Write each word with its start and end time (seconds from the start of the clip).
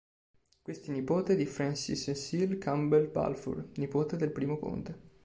Questi 0.63 0.89
è 0.89 0.93
nipote 0.93 1.35
di 1.35 1.45
Francis 1.45 2.05
Cecil 2.05 2.57
Campbell 2.57 3.11
Balfour, 3.11 3.67
nipote 3.75 4.17
del 4.17 4.33
I 4.35 4.57
conte. 4.59 4.99